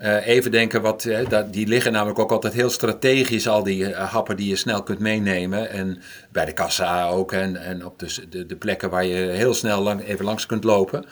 uh, 0.01 0.27
even 0.27 0.51
denken 0.51 0.81
wat, 0.81 1.07
die 1.51 1.67
liggen 1.67 1.91
namelijk 1.91 2.19
ook 2.19 2.31
altijd 2.31 2.53
heel 2.53 2.69
strategisch, 2.69 3.47
al 3.47 3.63
die 3.63 3.95
happen 3.95 4.37
die 4.37 4.49
je 4.49 4.55
snel 4.55 4.83
kunt 4.83 4.99
meenemen. 4.99 5.69
En 5.69 6.01
bij 6.31 6.45
de 6.45 6.53
kassa 6.53 7.07
ook 7.07 7.31
en, 7.31 7.55
en 7.55 7.85
op 7.85 7.99
de, 7.99 8.27
de, 8.29 8.45
de 8.45 8.55
plekken 8.55 8.89
waar 8.89 9.05
je 9.05 9.15
heel 9.15 9.53
snel 9.53 9.99
even 9.99 10.25
langs 10.25 10.45
kunt 10.45 10.63
lopen. 10.63 11.05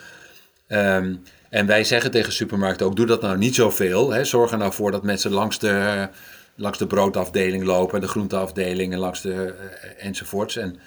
Um, 0.67 1.23
en 1.49 1.65
wij 1.65 1.83
zeggen 1.83 2.11
tegen 2.11 2.33
supermarkten 2.33 2.85
ook, 2.85 2.95
doe 2.95 3.05
dat 3.05 3.21
nou 3.21 3.37
niet 3.37 3.55
zoveel. 3.55 4.11
Hè? 4.11 4.23
Zorg 4.23 4.51
er 4.51 4.57
nou 4.57 4.73
voor 4.73 4.91
dat 4.91 5.03
mensen 5.03 5.31
langs 5.31 5.59
de 5.59 6.07
langs 6.55 6.77
de 6.77 6.87
broodafdeling 6.87 7.63
lopen, 7.63 8.01
de 8.01 8.07
groenteafdeling 8.07 8.93
en 8.93 8.99
langs 8.99 9.21
de 9.21 9.53
enzovoorts. 9.97 10.55
En, 10.55 10.79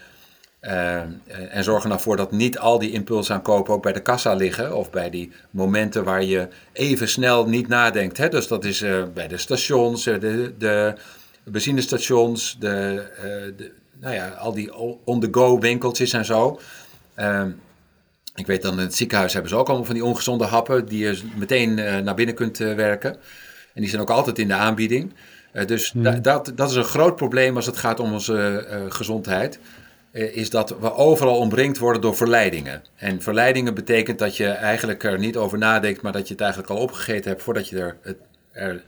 uh, 0.62 1.00
en 1.50 1.64
zorgen 1.64 1.90
ervoor 1.90 2.16
dat 2.16 2.32
niet 2.32 2.58
al 2.58 2.78
die 2.78 2.90
impulsaankopen 2.90 3.74
ook 3.74 3.82
bij 3.82 3.92
de 3.92 4.02
kassa 4.02 4.34
liggen 4.34 4.76
of 4.76 4.90
bij 4.90 5.10
die 5.10 5.32
momenten 5.50 6.04
waar 6.04 6.24
je 6.24 6.48
even 6.72 7.08
snel 7.08 7.48
niet 7.48 7.68
nadenkt. 7.68 8.16
Hè? 8.16 8.28
Dus 8.28 8.48
dat 8.48 8.64
is 8.64 8.82
uh, 8.82 9.02
bij 9.14 9.28
de 9.28 9.36
stations, 9.36 10.04
de, 10.04 10.54
de 10.58 10.94
benzinestations, 11.44 12.56
de, 12.58 13.04
de, 13.56 13.72
nou 14.00 14.14
ja, 14.14 14.28
al 14.28 14.52
die 14.52 14.74
on-the-go 15.04 15.58
winkeltjes 15.58 16.12
en 16.12 16.24
zo. 16.24 16.60
Ehm, 17.14 17.50
ik 18.34 18.46
weet 18.46 18.62
dan 18.62 18.72
in 18.72 18.78
het 18.78 18.94
ziekenhuis 18.94 19.32
hebben 19.32 19.50
ze 19.50 19.56
ook 19.56 19.66
allemaal 19.66 19.86
van 19.86 19.94
die 19.94 20.04
ongezonde 20.04 20.44
happen 20.44 20.86
die 20.86 21.04
je 21.04 21.22
meteen 21.36 21.74
naar 21.74 22.14
binnen 22.14 22.34
kunt 22.34 22.58
werken. 22.58 23.12
En 23.74 23.80
die 23.80 23.88
zijn 23.88 24.02
ook 24.02 24.10
altijd 24.10 24.38
in 24.38 24.48
de 24.48 24.54
aanbieding. 24.54 25.12
Dus 25.66 25.92
hmm. 25.92 26.22
dat, 26.22 26.52
dat 26.54 26.70
is 26.70 26.76
een 26.76 26.84
groot 26.84 27.16
probleem 27.16 27.56
als 27.56 27.66
het 27.66 27.76
gaat 27.76 28.00
om 28.00 28.12
onze 28.12 28.66
gezondheid. 28.88 29.58
Uh, 30.12 30.36
is 30.36 30.50
dat 30.50 30.76
we 30.80 30.94
overal 30.94 31.36
omringd 31.36 31.78
worden 31.78 32.02
door 32.02 32.16
verleidingen. 32.16 32.82
En 32.96 33.22
verleidingen 33.22 33.74
betekent 33.74 34.18
dat 34.18 34.36
je 34.36 34.46
eigenlijk 34.46 35.04
er 35.04 35.18
niet 35.18 35.36
over 35.36 35.58
nadenkt, 35.58 36.02
maar 36.02 36.12
dat 36.12 36.26
je 36.26 36.32
het 36.32 36.42
eigenlijk 36.42 36.72
al 36.72 36.78
opgegeten 36.78 37.30
hebt 37.30 37.42
voordat 37.42 37.68
je 37.68 37.78
er, 37.78 37.96
het, 38.02 38.16
er 38.52 38.82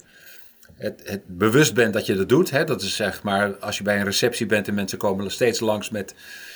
het, 0.77 1.23
bewust 1.27 1.75
bent 1.75 1.93
dat 1.93 2.07
je 2.07 2.15
dat 2.15 2.29
doet. 2.29 2.51
Hè? 2.51 2.65
Dat 2.65 2.83
is 2.83 2.97
zeg 2.97 3.23
maar 3.23 3.57
als 3.57 3.79
je 3.79 3.85
bij 3.85 3.97
een 3.97 4.05
receptie 4.05 4.47
bent 4.47 4.69
en 4.69 4.75
mensen 4.75 4.99
komen 4.99 5.31
steeds 5.31 5.61
langs 5.61 5.91
met 5.91 6.15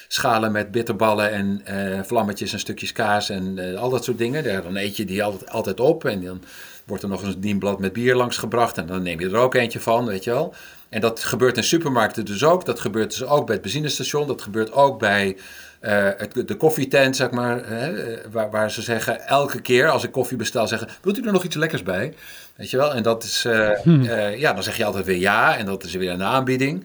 schalen 0.09 0.53
met 0.53 0.71
bitterballen 0.71 1.33
en 1.65 2.05
vlammetjes 2.07 2.53
en 2.53 2.59
stukjes 2.59 2.93
kaas 2.93 3.31
en 3.31 3.77
al 3.77 3.91
dat 3.91 4.05
soort 4.05 4.19
dingen. 4.19 4.63
Dan 4.63 4.77
eet 4.77 4.97
je 4.97 5.05
die 5.05 5.23
altijd, 5.23 5.51
altijd 5.51 5.81
op 5.81 6.05
en 6.05 6.25
dan 6.25 6.43
wordt 6.85 7.03
er 7.03 7.09
nog 7.09 7.23
een 7.23 7.41
dienblad 7.41 7.79
met 7.79 7.93
bier 7.93 8.15
langs 8.15 8.37
gebracht 8.37 8.79
en 8.79 8.87
dan 8.87 9.03
neem 9.03 9.21
je 9.21 9.27
er 9.27 9.37
ook 9.37 9.55
eentje 9.55 9.81
van, 9.81 10.07
weet 10.07 10.25
je 10.25 10.31
wel. 10.31 10.55
En 10.89 11.01
dat 11.01 11.25
gebeurt 11.25 11.57
in 11.57 11.65
supermarkten 11.65 12.25
dus 12.25 12.45
ook. 12.45 12.65
Dat 12.65 12.81
gebeurt 12.81 13.11
dus 13.11 13.25
ook 13.25 13.47
bij 13.47 13.55
het 13.55 13.63
benzinestation. 13.63 14.27
Dat 14.27 14.43
gebeurt 14.43 14.73
ook 14.73 14.99
bij 14.99 15.37
uh, 15.83 16.09
het, 16.17 16.49
de 16.49 16.57
koffietent, 16.57 17.17
zeg 17.17 17.31
maar. 17.31 17.67
Hè, 17.67 17.93
waar, 18.31 18.51
waar, 18.51 18.71
ze 18.71 18.83
zeggen, 18.83 19.27
elke 19.27 19.61
keer 19.61 19.89
als 19.89 20.05
ik 20.05 20.13
koffie 20.13 20.37
bestel, 20.37 20.67
zeggen... 20.67 20.89
Wilt 21.03 21.19
u 21.19 21.27
er 21.27 21.33
nog 21.33 21.45
iets 21.45 21.57
lekkers 21.57 21.83
bij? 21.83 22.15
Weet 22.57 22.71
je 22.71 22.77
wel? 22.77 22.95
En 22.95 23.03
dat 23.03 23.25
is... 23.25 23.45
Uh, 23.45 23.85
uh, 23.85 24.39
ja, 24.39 24.53
dan 24.53 24.63
zeg 24.63 24.77
je 24.77 24.85
altijd 24.85 25.05
weer 25.05 25.19
ja. 25.19 25.57
En 25.57 25.67
dat 25.67 25.85
is 25.85 25.95
weer 25.95 26.11
een 26.11 26.23
aanbieding. 26.23 26.85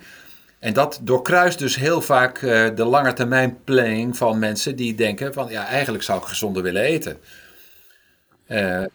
En 0.59 0.73
dat 0.73 0.99
doorkruist 1.01 1.59
dus 1.59 1.75
heel 1.75 2.01
vaak 2.01 2.39
de 2.75 2.85
langetermijn 2.85 3.57
planning 3.63 4.17
van 4.17 4.39
mensen 4.39 4.75
die 4.75 4.95
denken 4.95 5.33
van 5.33 5.49
ja, 5.49 5.65
eigenlijk 5.65 6.03
zou 6.03 6.19
ik 6.19 6.27
gezonder 6.27 6.63
willen 6.63 6.81
eten. 6.81 7.17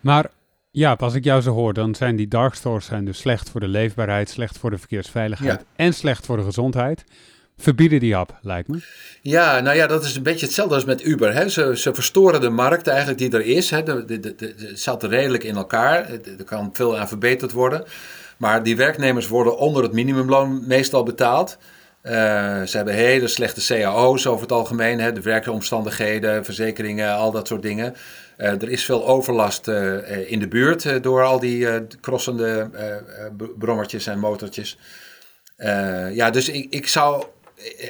Maar 0.01 0.31
ja, 0.71 0.97
als 0.99 1.15
ik 1.15 1.25
jou 1.25 1.41
zo 1.41 1.51
hoor, 1.51 1.75
dan 1.75 1.95
zijn 1.95 2.17
die 2.17 2.29
dark 2.29 2.55
stores 2.55 2.87
zijn 2.87 3.05
dus 3.05 3.19
slecht 3.19 3.51
voor 3.51 3.61
de 3.61 3.69
leefbaarheid, 3.69 4.31
slecht 4.31 4.59
voor 4.59 4.71
de 4.71 4.79
verkeersveiligheid 4.79 5.65
en 5.77 5.93
slecht 5.93 6.27
voor 6.27 6.37
de 6.37 6.43
gezondheid. 6.43 7.05
Verbieden 7.57 8.01
die 8.01 8.15
hap, 8.15 8.39
lijkt 8.43 8.69
me. 8.69 8.79
Ja, 9.23 9.61
nou 9.61 9.77
ja, 9.77 9.87
dat 9.87 10.05
is 10.05 10.17
een 10.17 10.23
beetje 10.23 10.47
hetzelfde 10.47 10.75
als 10.75 10.85
met 10.85 11.05
Uber. 11.05 11.35
Hè. 11.35 11.49
Ze, 11.49 11.77
ze 11.77 11.95
verstoren 11.95 12.41
de 12.41 12.49
markt 12.49 12.87
eigenlijk 12.87 13.19
die 13.19 13.31
er 13.31 13.47
is. 13.47 13.71
Hè. 13.71 13.83
De, 13.83 14.05
de, 14.05 14.21
de, 14.21 14.55
het 14.59 14.81
zat 14.81 15.03
redelijk 15.03 15.45
in 15.45 15.57
elkaar. 15.57 16.11
Er 16.39 16.45
kan 16.45 16.71
veel 16.73 16.99
aan 16.99 17.09
verbeterd 17.09 17.53
worden. 17.53 17.85
Maar 18.37 18.63
die 18.63 18.77
werknemers 18.77 19.29
worden 19.29 19.59
onder 19.59 19.83
het 19.83 19.93
minimumloon 19.93 20.67
meestal 20.67 21.03
betaald. 21.03 21.59
Uh, 22.03 22.13
ze 22.63 22.77
hebben 22.77 22.95
hele 22.95 23.29
slechte 23.29 23.81
cao's 23.83 24.27
over 24.27 24.43
het 24.43 24.53
algemeen. 24.53 25.01
Hè, 25.01 25.13
de 25.13 25.21
werkomstandigheden, 25.21 26.45
verzekeringen, 26.45 27.15
al 27.15 27.31
dat 27.31 27.47
soort 27.47 27.63
dingen. 27.63 27.95
Uh, 28.39 28.49
er 28.63 28.69
is 28.69 28.85
veel 28.85 29.07
overlast 29.07 29.69
uh, 29.69 30.31
in 30.31 30.39
de 30.39 30.49
buurt 30.49 31.03
door 31.03 31.25
al 31.25 31.39
die 31.39 31.87
crossende 32.01 32.71
brommertjes 33.59 34.07
en 34.07 34.19
motortjes. 34.19 34.79
ja, 36.13 36.31
dus 36.31 36.49
ik, 36.49 36.67
ik 36.71 36.87
zou. 36.87 37.25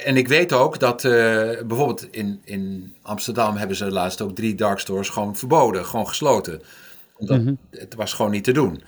En 0.03 0.17
ik 0.17 0.27
weet 0.27 0.53
ook 0.53 0.79
dat 0.79 1.01
bijvoorbeeld 1.67 2.07
in, 2.11 2.41
in 2.43 2.95
Amsterdam 3.01 3.55
hebben 3.55 3.77
ze 3.77 3.91
laatst 3.91 4.21
ook 4.21 4.35
drie 4.35 4.55
dark 4.55 4.79
stores 4.79 5.09
gewoon 5.09 5.37
verboden, 5.37 5.85
gewoon 5.85 6.07
gesloten. 6.07 6.61
Omdat 7.17 7.39
mm 7.39 7.57
het 7.71 7.95
was 7.95 8.13
gewoon 8.13 8.31
niet 8.31 8.43
te 8.43 8.51
doen. 8.51 8.83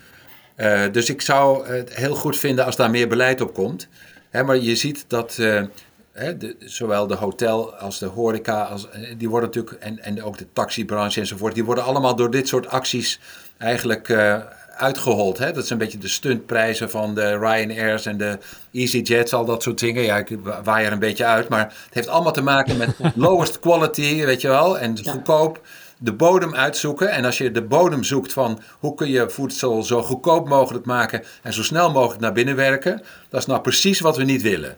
Uh, 0.61 0.83
dus 0.91 1.09
ik 1.09 1.21
zou 1.21 1.67
het 1.67 1.95
heel 1.95 2.15
goed 2.15 2.37
vinden 2.37 2.65
als 2.65 2.75
daar 2.75 2.89
meer 2.89 3.07
beleid 3.07 3.41
op 3.41 3.53
komt. 3.53 3.87
Hè, 4.29 4.43
maar 4.43 4.57
je 4.57 4.75
ziet 4.75 5.05
dat 5.07 5.37
uh, 5.39 5.63
hè, 6.11 6.37
de, 6.37 6.55
zowel 6.59 7.07
de 7.07 7.15
hotel 7.15 7.75
als 7.75 7.99
de 7.99 8.05
horeca, 8.05 8.63
als, 8.63 8.89
eh, 8.89 9.01
die 9.17 9.29
worden 9.29 9.49
natuurlijk, 9.49 9.83
en, 9.83 9.99
en 9.99 10.23
ook 10.23 10.37
de 10.37 10.47
taxibranche 10.53 11.19
enzovoort, 11.19 11.53
die 11.53 11.65
worden 11.65 11.83
allemaal 11.83 12.15
door 12.15 12.31
dit 12.31 12.47
soort 12.47 12.67
acties 12.67 13.19
eigenlijk 13.57 14.07
uh, 14.07 14.37
uitgehold. 14.77 15.37
Hè? 15.37 15.51
Dat 15.51 15.67
zijn 15.67 15.79
een 15.79 15.85
beetje 15.85 16.01
de 16.01 16.07
stuntprijzen 16.07 16.89
van 16.89 17.15
de 17.15 17.37
Ryanair's 17.37 18.05
en 18.05 18.17
de 18.17 18.37
EasyJets, 18.71 19.33
al 19.33 19.45
dat 19.45 19.63
soort 19.63 19.79
dingen. 19.79 20.03
Ja, 20.03 20.17
ik 20.17 20.37
waai 20.63 20.85
er 20.85 20.91
een 20.91 20.99
beetje 20.99 21.25
uit, 21.25 21.49
maar 21.49 21.65
het 21.65 21.93
heeft 21.93 22.07
allemaal 22.07 22.31
te 22.31 22.41
maken 22.41 22.77
met 22.77 22.89
lowest 23.15 23.59
quality, 23.59 24.25
weet 24.25 24.41
je 24.41 24.47
wel, 24.47 24.79
en 24.79 25.05
goedkoop 25.05 25.61
de 25.97 26.13
bodem 26.13 26.55
uitzoeken. 26.55 27.11
En 27.11 27.25
als 27.25 27.37
je 27.37 27.51
de 27.51 27.61
bodem 27.61 28.03
zoekt 28.03 28.33
van 28.33 28.61
hoe 28.79 28.95
kun 28.95 29.09
je 29.09 29.29
voedsel 29.29 29.83
zo 29.83 30.01
goedkoop 30.01 30.47
mogelijk 30.47 30.85
maken 30.85 31.23
en 31.41 31.53
zo 31.53 31.63
snel 31.63 31.91
mogelijk 31.91 32.21
naar 32.21 32.33
binnen 32.33 32.55
werken, 32.55 33.01
dat 33.29 33.39
is 33.39 33.45
nou 33.45 33.61
precies 33.61 33.99
wat 33.99 34.17
we 34.17 34.23
niet 34.23 34.41
willen. 34.41 34.77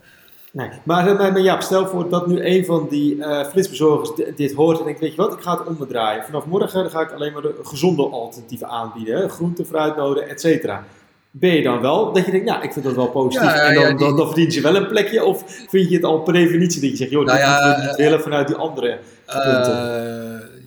Nee, 0.53 0.69
maar, 0.83 1.15
maar 1.15 1.39
ja, 1.39 1.61
stel 1.61 1.87
voor 1.87 2.09
dat 2.09 2.27
nu 2.27 2.45
een 2.45 2.65
van 2.65 2.87
die 2.89 3.15
uh, 3.15 3.45
flitsbezorgers 3.45 4.11
dit 4.35 4.53
hoort 4.53 4.79
en 4.79 4.85
denkt, 4.85 4.99
weet 4.99 5.11
je 5.11 5.21
wat, 5.21 5.33
ik 5.33 5.41
ga 5.41 5.57
het 5.57 5.67
omdraaien. 5.67 6.23
Vanaf 6.23 6.45
morgen 6.45 6.89
ga 6.89 7.01
ik 7.01 7.11
alleen 7.11 7.33
maar 7.33 7.41
de 7.41 7.55
gezonde 7.63 8.03
alternatieven 8.03 8.67
aanbieden, 8.67 9.29
groente, 9.29 9.65
fruitnoden, 9.65 10.29
et 10.29 10.41
cetera. 10.41 10.83
Ben 11.31 11.53
je 11.53 11.63
dan 11.63 11.81
wel 11.81 12.13
dat 12.13 12.25
je 12.25 12.31
denkt, 12.31 12.45
nou, 12.45 12.63
ik 12.63 12.73
vind 12.73 12.85
dat 12.85 12.95
wel 12.95 13.07
positief 13.07 13.53
en 13.53 13.73
dan, 13.73 13.97
dan, 13.97 14.17
dan, 14.17 14.25
verdient 14.25 14.53
je 14.53 14.61
wel 14.61 14.75
een 14.75 14.87
plekje? 14.87 15.23
Of 15.23 15.43
vind 15.69 15.89
je 15.89 15.95
het 15.95 16.03
al 16.03 16.19
per 16.19 16.33
definitie 16.33 16.81
dat 16.81 16.89
je 16.89 16.95
zegt, 16.95 17.11
joh, 17.11 17.25
nou 17.25 17.39
dat 17.39 17.47
moeten 17.47 17.81
we 17.81 17.87
niet 17.87 17.95
willen 17.95 18.21
vanuit 18.21 18.47
die 18.47 18.55
andere 18.55 18.99
punten? 19.25 19.73
Uh, 19.73 20.62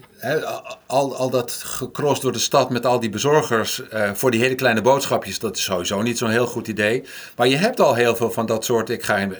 al, 0.87 1.17
al 1.17 1.31
dat 1.31 1.53
gecrossed 1.53 2.23
door 2.23 2.33
de 2.33 2.39
stad 2.39 2.71
met 2.71 2.87
al 2.87 3.01
die 3.01 3.11
bezorgers 3.11 3.83
uh, 3.95 4.11
voor 4.13 4.31
die 4.31 4.41
hele 4.41 4.55
kleine 4.55 4.83
boodschapjes, 4.83 5.39
dat 5.39 5.57
is 5.57 5.63
sowieso 5.63 6.03
niet 6.03 6.19
zo'n 6.19 6.31
heel 6.31 6.47
goed 6.47 6.69
idee. 6.69 7.05
Maar 7.37 7.49
je 7.49 7.57
hebt 7.57 7.81
al 7.81 7.95
heel 7.95 8.17
veel 8.17 8.31
van 8.31 8.47
dat 8.47 8.65
soort, 8.65 8.91
ik 8.91 9.03
ga, 9.03 9.21
uh, 9.21 9.31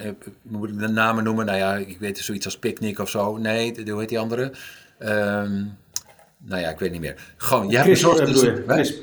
moet 0.43 0.69
ik 0.69 0.79
de 0.79 0.89
namen 0.89 1.25
noemen? 1.25 1.47
Nou 1.47 1.59
ja, 1.59 1.75
ik 1.77 1.99
weet 1.99 2.19
zoiets 2.19 2.45
als 2.45 2.59
Picnic 2.59 2.99
of 2.99 3.11
zo. 3.11 3.37
Nee, 3.37 3.75
hoe 3.91 4.01
heet 4.01 4.09
die 4.09 4.19
andere? 4.19 4.53
Um, 4.99 5.79
nou 6.39 6.61
ja, 6.61 6.69
ik 6.69 6.79
weet 6.79 6.93
niet 6.93 7.01
meer. 7.01 7.17
Gewoon, 7.37 7.69
je 7.69 7.77
hebt 7.77 7.89
bezorgd. 7.89 8.41
Crisp. 8.67 8.99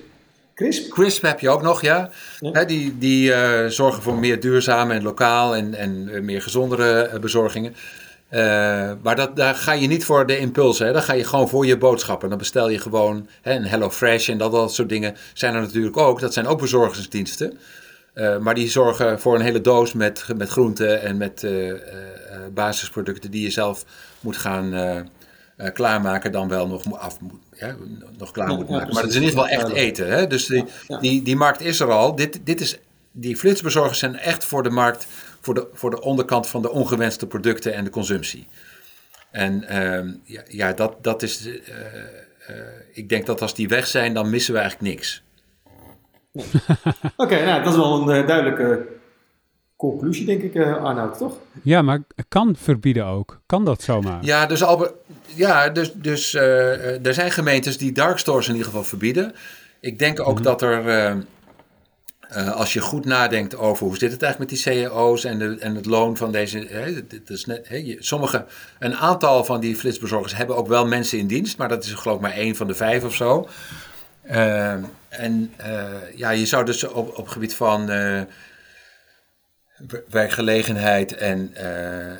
Crisp? 0.55 0.91
Crisp 0.91 1.21
heb 1.21 1.39
je 1.39 1.49
ook 1.49 1.61
nog, 1.61 1.81
ja. 1.81 2.09
ja. 2.39 2.63
die 2.63 2.97
die 2.97 3.29
uh, 3.29 3.65
zorgen 3.65 4.03
voor 4.03 4.15
meer 4.15 4.39
duurzame 4.39 4.93
en 4.93 5.03
lokaal 5.03 5.55
en, 5.55 5.73
en 5.73 6.25
meer 6.25 6.41
gezondere 6.41 7.19
bezorgingen. 7.19 7.75
Uh, 8.33 8.91
maar 9.01 9.15
dat, 9.15 9.35
daar 9.35 9.55
ga 9.55 9.71
je 9.71 9.87
niet 9.87 10.05
voor 10.05 10.25
de 10.25 10.37
impulsen. 10.37 10.85
Hè. 10.85 10.93
Dan 10.93 11.01
ga 11.01 11.13
je 11.13 11.23
gewoon 11.23 11.49
voor 11.49 11.65
je 11.65 11.77
boodschappen. 11.77 12.29
Dan 12.29 12.37
bestel 12.37 12.69
je 12.69 12.79
gewoon 12.79 13.27
hè, 13.41 13.53
een 13.55 13.65
HelloFresh 13.65 14.29
en 14.29 14.37
dat, 14.37 14.51
dat 14.51 14.73
soort 14.73 14.89
dingen 14.89 15.15
zijn 15.33 15.55
er 15.55 15.61
natuurlijk 15.61 15.97
ook. 15.97 16.19
Dat 16.19 16.33
zijn 16.33 16.47
ook 16.47 16.59
bezorgingsdiensten. 16.59 17.57
Uh, 18.15 18.37
maar 18.37 18.55
die 18.55 18.69
zorgen 18.69 19.19
voor 19.19 19.35
een 19.35 19.41
hele 19.41 19.61
doos 19.61 19.93
met, 19.93 20.25
met 20.37 20.49
groenten 20.49 21.01
en 21.01 21.17
met 21.17 21.43
uh, 21.43 21.73
basisproducten 22.53 23.31
die 23.31 23.41
je 23.41 23.49
zelf 23.49 23.85
moet 24.19 24.37
gaan 24.37 24.73
klaarmaken. 25.73 26.31
Dan 26.31 26.47
wel 26.47 26.67
nog, 26.67 26.99
af, 26.99 27.17
ja, 27.55 27.75
nog 28.17 28.31
klaar 28.31 28.47
moet 28.47 28.69
maken. 28.69 28.93
maar 28.93 29.01
dat 29.01 29.11
is 29.11 29.17
in 29.17 29.23
ieder 29.23 29.39
geval 29.39 29.57
echt 29.57 29.69
eten. 29.69 30.11
Hè. 30.11 30.27
Dus 30.27 30.45
die, 30.45 30.65
die, 30.99 31.21
die 31.21 31.35
markt 31.35 31.61
is 31.61 31.79
er 31.79 31.91
al. 31.91 32.15
Dit, 32.15 32.39
dit 32.43 32.61
is, 32.61 32.79
die 33.11 33.37
flitsbezorgers 33.37 33.99
zijn 33.99 34.15
echt 34.15 34.45
voor 34.45 34.63
de 34.63 34.69
markt 34.69 35.07
voor 35.43 35.53
de, 35.53 35.67
voor 35.73 35.89
de 35.89 36.01
onderkant 36.01 36.47
van 36.47 36.61
de 36.61 36.71
ongewenste 36.71 37.27
producten 37.27 37.73
en 37.73 37.83
de 37.83 37.89
consumptie. 37.89 38.47
En 39.31 39.63
ehm, 39.63 40.11
ja, 40.23 40.41
ja, 40.47 40.73
dat, 40.73 41.03
dat 41.03 41.21
is. 41.21 41.47
Uh, 41.47 41.55
ik 42.91 43.09
denk 43.09 43.25
dat 43.25 43.41
als 43.41 43.55
die 43.55 43.67
weg 43.67 43.87
zijn, 43.87 44.13
dan 44.13 44.29
missen 44.29 44.53
we 44.53 44.59
eigenlijk 44.59 44.89
niks. 44.93 45.23
Oké, 47.17 47.45
nou, 47.45 47.63
dat 47.63 47.73
is 47.73 47.79
wel 47.79 48.01
een 48.01 48.21
uh, 48.21 48.27
duidelijke 48.27 48.87
conclusie, 49.75 50.25
denk 50.25 50.41
ik, 50.41 50.57
Arnoud, 50.57 51.17
toch? 51.17 51.37
Ja, 51.61 51.81
maar 51.81 52.01
kan 52.27 52.55
verbieden 52.55 53.05
ook. 53.05 53.41
Kan 53.45 53.65
dat 53.65 53.81
zomaar? 53.81 54.23
Ja, 54.23 54.45
dus, 54.45 54.63
Albert, 54.63 54.93
ja, 55.25 55.69
dus, 55.69 55.93
dus 55.93 56.33
er 56.33 57.13
zijn 57.13 57.31
gemeentes 57.31 57.77
die 57.77 57.91
dark 57.91 58.17
stores 58.17 58.47
in 58.47 58.53
ieder 58.53 58.67
geval 58.67 58.83
verbieden. 58.83 59.33
Ik 59.79 59.99
denk 59.99 60.19
ook 60.19 60.35
mhm. 60.35 60.43
dat 60.43 60.61
er 60.61 60.87
ehm, 60.87 61.19
uh, 62.37 62.51
als 62.55 62.73
je 62.73 62.79
goed 62.79 63.05
nadenkt 63.05 63.57
over 63.57 63.85
hoe 63.85 63.97
zit 63.97 64.11
het 64.11 64.21
eigenlijk 64.21 64.51
met 64.51 64.63
die 64.63 64.73
CEO's 64.73 65.23
en, 65.23 65.39
de, 65.39 65.57
en 65.59 65.75
het 65.75 65.85
loon 65.85 66.17
van 66.17 66.31
deze. 66.31 66.67
Dit 67.07 67.29
is 67.29 67.45
net, 67.45 67.67
sommige, 67.99 68.45
een 68.79 68.95
aantal 68.95 69.43
van 69.43 69.59
die 69.59 69.75
flitsbezorgers 69.75 70.35
hebben 70.35 70.55
ook 70.55 70.67
wel 70.67 70.85
mensen 70.87 71.17
in 71.17 71.27
dienst, 71.27 71.57
maar 71.57 71.69
dat 71.69 71.83
is 71.83 71.93
geloof 71.93 72.15
ik 72.15 72.21
maar 72.21 72.31
één 72.31 72.55
van 72.55 72.67
de 72.67 72.75
vijf 72.75 73.03
of 73.03 73.15
zo. 73.15 73.47
Uh, 74.31 74.71
en 75.09 75.53
uh, 75.67 75.83
ja, 76.15 76.29
je 76.29 76.45
zou 76.45 76.65
dus 76.65 76.83
op, 76.83 77.17
op 77.17 77.27
gebied 77.27 77.55
van 77.55 77.91
werkgelegenheid 80.09 81.15
en, 81.15 81.55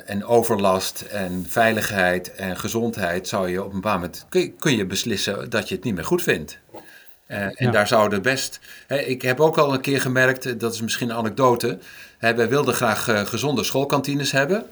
en 0.06 0.24
overlast 0.24 1.00
en 1.00 1.46
veiligheid 1.48 2.34
en 2.34 2.56
gezondheid, 2.56 3.28
zou 3.28 3.50
je 3.50 3.64
op 3.64 3.68
een 3.68 3.80
bepaald 3.80 4.00
moment 4.00 4.26
kun 4.28 4.56
kun 4.56 4.76
je 4.76 4.86
beslissen 4.86 5.50
dat 5.50 5.68
je 5.68 5.74
het 5.74 5.84
niet 5.84 5.94
meer 5.94 6.04
goed 6.04 6.22
vindt. 6.22 6.58
Uh, 7.28 7.60
en 7.60 7.72
daar 7.72 7.86
zouden 7.86 8.22
best. 8.22 8.60
Hè, 8.86 8.98
ik 8.98 9.22
heb 9.22 9.40
ook 9.40 9.58
al 9.58 9.74
een 9.74 9.80
keer 9.80 10.00
gemerkt, 10.00 10.46
eh, 10.46 10.52
dat 10.58 10.74
is 10.74 10.80
misschien 10.80 11.10
een 11.10 11.16
anekdote. 11.16 11.78
Hè, 12.18 12.34
wij 12.34 12.48
wilden 12.48 12.74
graag 12.74 13.08
uh, 13.08 13.20
gezonde 13.20 13.64
schoolkantines 13.64 14.32
hebben. 14.32 14.64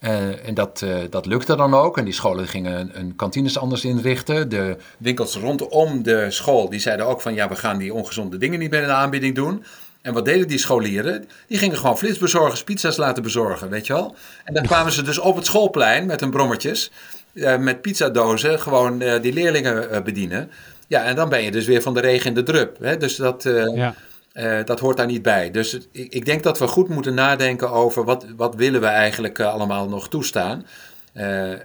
Uh, 0.00 0.46
en 0.46 0.54
dat, 0.54 0.84
dat 1.10 1.26
lukte 1.26 1.56
dan 1.56 1.74
ook. 1.74 1.98
En 1.98 2.04
die 2.04 2.14
scholen 2.14 2.48
gingen 2.48 2.80
een, 2.80 2.98
een 2.98 3.16
kantines 3.16 3.58
anders 3.58 3.84
inrichten. 3.84 4.48
De 4.48 4.76
winkels 4.98 5.36
rondom 5.36 6.02
de 6.02 6.30
school 6.30 6.68
die 6.68 6.80
zeiden 6.80 7.06
ook 7.06 7.20
van 7.20 7.34
ja, 7.34 7.48
we 7.48 7.56
gaan 7.56 7.78
die 7.78 7.94
ongezonde 7.94 8.38
dingen 8.38 8.58
niet 8.58 8.70
meer 8.70 8.80
in 8.80 8.86
de 8.86 8.92
aanbieding 8.92 9.34
doen. 9.34 9.64
En 10.02 10.12
wat 10.12 10.24
deden 10.24 10.48
die 10.48 10.58
scholieren? 10.58 11.28
Die 11.46 11.58
gingen 11.58 11.76
gewoon 11.76 11.98
flitsbezorgers, 11.98 12.64
pizza's 12.64 12.96
laten 12.96 13.22
bezorgen, 13.22 13.68
weet 13.68 13.86
je 13.86 13.92
wel. 13.92 14.14
En 14.44 14.54
dan 14.54 14.62
kwamen 14.62 14.92
ze 14.92 15.02
dus 15.02 15.18
op 15.18 15.36
het 15.36 15.46
schoolplein 15.46 16.06
met 16.06 16.20
hun 16.20 16.30
brommertjes, 16.30 16.90
met 17.58 17.80
pizzadozen, 17.80 18.60
gewoon 18.60 18.98
die 18.98 19.32
leerlingen 19.32 20.04
bedienen. 20.04 20.50
Ja, 20.88 21.02
en 21.02 21.16
dan 21.16 21.28
ben 21.28 21.42
je 21.42 21.50
dus 21.50 21.66
weer 21.66 21.82
van 21.82 21.94
de 21.94 22.00
regen 22.00 22.26
in 22.26 22.34
de 22.34 22.42
drup. 22.42 22.78
Hè? 22.80 22.96
Dus 22.96 23.16
dat, 23.16 23.44
uh, 23.44 23.76
ja. 23.76 23.94
uh, 24.34 24.64
dat 24.64 24.80
hoort 24.80 24.96
daar 24.96 25.06
niet 25.06 25.22
bij. 25.22 25.50
Dus 25.50 25.78
ik, 25.92 26.12
ik, 26.12 26.24
denk 26.24 26.42
dat 26.42 26.58
we 26.58 26.66
goed 26.66 26.88
moeten 26.88 27.14
nadenken 27.14 27.70
over 27.70 28.04
wat, 28.04 28.26
wat 28.36 28.54
willen 28.54 28.80
we 28.80 28.86
eigenlijk 28.86 29.38
uh, 29.38 29.52
allemaal 29.52 29.88
nog 29.88 30.08
toestaan. 30.08 30.66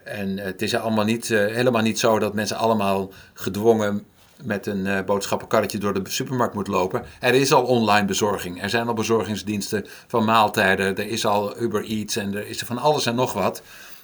en 0.03 0.37
het 0.37 0.61
is 0.61 0.75
allemaal 0.75 1.05
niet, 1.05 1.27
helemaal 1.27 1.81
niet 1.81 1.99
zo 1.99 2.19
dat 2.19 2.33
mensen 2.33 2.57
allemaal 2.57 3.11
gedwongen 3.33 4.05
met 4.43 4.65
een 4.65 5.05
boodschappenkarretje 5.05 5.77
door 5.77 5.93
de 5.93 6.09
supermarkt 6.09 6.53
moeten 6.53 6.73
lopen. 6.73 7.03
Er 7.19 7.33
is 7.33 7.53
al 7.53 7.63
online 7.63 8.05
bezorging. 8.07 8.63
Er 8.63 8.69
zijn 8.69 8.87
al 8.87 8.93
bezorgingsdiensten 8.93 9.85
van 10.07 10.25
maaltijden. 10.25 10.97
Er 10.97 11.07
is 11.07 11.25
al 11.25 11.61
Uber 11.61 11.83
Eats 11.83 12.15
en 12.15 12.35
er 12.35 12.47
is 12.47 12.59
er 12.59 12.65
van 12.65 12.77
alles 12.77 13.05
en 13.05 13.15
nog 13.15 13.33
wat. 13.33 13.61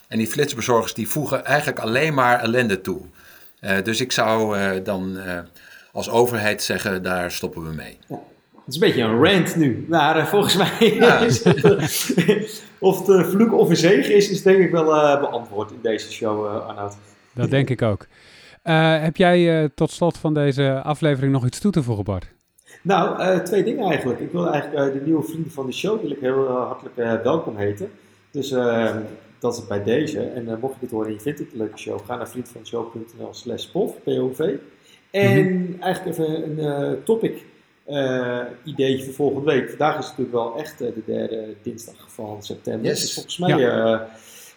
En 0.07 0.17
die 0.17 0.27
flitsbezorgers 0.27 0.93
die 0.93 1.09
voegen 1.09 1.45
eigenlijk 1.45 1.79
alleen 1.79 2.13
maar 2.13 2.39
ellende 2.39 2.81
toe. 2.81 3.01
Uh, 3.61 3.81
dus 3.83 4.01
ik 4.01 4.11
zou 4.11 4.57
uh, 4.57 4.71
dan 4.83 5.17
uh, 5.17 5.39
als 5.91 6.09
overheid 6.09 6.63
zeggen, 6.63 7.03
daar 7.03 7.31
stoppen 7.31 7.63
we 7.63 7.73
mee. 7.73 7.97
Ja. 8.07 8.19
Het 8.65 8.77
is 8.77 8.81
een 8.81 8.87
beetje 8.87 9.03
een 9.03 9.23
rant 9.23 9.55
nu. 9.55 9.85
Maar 9.89 10.27
volgens 10.27 10.55
mij 10.55 10.93
ja. 10.93 11.19
is 11.19 11.43
het, 11.43 12.63
of 12.79 13.05
de 13.05 13.25
vloek 13.25 13.53
of 13.53 13.69
een 13.69 13.75
zegen 13.75 14.15
is, 14.15 14.29
is 14.29 14.41
denk 14.41 14.59
ik 14.59 14.71
wel 14.71 14.85
beantwoord 15.19 15.71
in 15.71 15.79
deze 15.81 16.11
show, 16.11 16.67
Arnoud. 16.67 16.97
Dat 17.33 17.49
denk 17.49 17.69
ik 17.69 17.81
ook. 17.81 18.07
heb 19.01 19.15
jij 19.17 19.69
tot 19.75 19.91
slot 19.91 20.17
van 20.17 20.33
deze 20.33 20.81
aflevering 20.81 21.31
nog 21.33 21.45
iets 21.45 21.59
toe 21.59 21.71
te 21.71 21.83
voegen, 21.83 22.03
Bart? 22.03 22.27
Nou, 22.81 23.19
uh, 23.19 23.37
twee 23.37 23.63
dingen 23.63 23.89
eigenlijk. 23.89 24.19
Ik 24.19 24.31
wil 24.31 24.51
eigenlijk 24.51 24.87
uh, 24.87 24.93
de 24.93 25.05
nieuwe 25.05 25.23
vrienden 25.23 25.51
van 25.51 25.65
de 25.65 25.71
show 25.71 26.01
wil 26.01 26.11
ik 26.11 26.19
heel 26.19 26.43
uh, 26.43 26.65
hartelijk 26.65 27.23
welkom 27.23 27.57
heten. 27.57 27.91
Dus 28.31 28.51
ehm, 28.51 28.97
dat 29.39 29.57
is 29.57 29.67
bij 29.67 29.83
deze. 29.83 30.21
En 30.21 30.57
mocht 30.61 30.73
je 30.73 30.79
dit 30.79 30.91
horen 30.91 31.07
en 31.07 31.13
je 31.13 31.19
vindt 31.19 31.39
het 31.39 31.51
een 31.51 31.57
leuke 31.57 31.77
show, 31.77 31.99
ga 32.05 32.15
naar 32.15 32.29
vriendvanshow.nl 32.29 33.33
slash 33.33 33.65
POV. 33.65 34.39
En 35.11 35.43
mm 35.43 35.47
-hmm. 35.47 35.81
eigenlijk 35.81 36.17
even 36.17 36.59
een 36.59 37.03
topic 37.03 37.45
ideetje 38.63 39.05
voor 39.05 39.13
volgende 39.13 39.51
week. 39.51 39.69
Vandaag 39.69 39.97
is 39.99 40.07
het 40.07 40.17
natuurlijk 40.17 40.45
wel 40.45 40.57
echt 40.57 40.77
de 40.77 41.03
derde 41.05 41.55
dinsdag 41.61 42.05
van 42.07 42.43
september. 42.43 42.85
Yes. 42.85 43.01
Dus 43.01 43.13
volgens 43.13 43.37
mij... 43.37 43.57
Ja. 43.57 44.09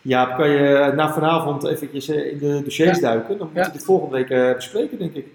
Ja, 0.05 0.25
kan 0.37 0.49
je 0.49 0.93
na 0.97 1.13
vanavond 1.13 1.65
eventjes 1.65 2.09
in 2.09 2.39
de 2.39 2.61
dossiers 2.65 2.99
ja. 2.99 3.03
duiken. 3.03 3.39
Dan 3.39 3.47
moeten 3.47 3.73
we 3.73 3.77
het 3.77 3.85
volgende 3.85 4.17
week 4.25 4.55
bespreken, 4.55 4.99
denk 4.99 5.15
ik. 5.15 5.27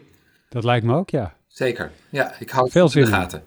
Dat 0.50 0.64
lijkt 0.64 0.86
me 0.86 0.96
ook, 0.96 1.10
ja. 1.10 1.34
Zeker. 1.48 1.92
Ja, 2.10 2.34
ik 2.40 2.50
hou 2.50 2.70
Veel 2.70 2.86
het 2.86 2.96
in 2.96 3.02
zin 3.02 3.12
de 3.12 3.18
in. 3.18 3.24
gaten. 3.24 3.44